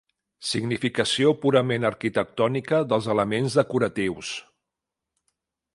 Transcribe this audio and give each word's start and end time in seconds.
Significació 0.51 1.33
purament 1.43 1.85
arquitectònica 1.91 2.81
dels 2.93 3.09
elements 3.17 3.61
decoratius. 3.61 4.35